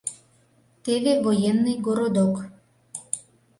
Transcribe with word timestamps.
Теве 0.83 1.13
военный 1.25 1.77
городок. 1.85 2.33